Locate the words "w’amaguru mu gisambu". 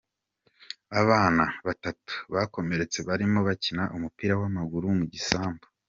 4.41-5.65